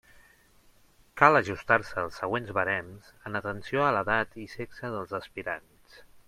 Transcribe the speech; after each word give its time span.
Cal 1.21 1.39
ajustar-se 1.39 1.99
als 2.03 2.17
següents 2.21 2.53
barems 2.59 3.11
en 3.31 3.41
atenció 3.41 3.85
a 3.89 3.91
l'edat 3.97 4.35
i 4.45 4.49
sexe 4.55 4.91
dels 4.97 5.15
aspirants. 5.21 6.03